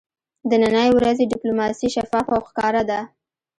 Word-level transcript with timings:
د 0.49 0.51
ننی 0.61 0.89
ورځې 0.97 1.29
ډیپلوماسي 1.33 1.87
شفافه 1.95 2.31
او 2.35 2.41
ښکاره 2.49 2.83
ده 2.89 2.99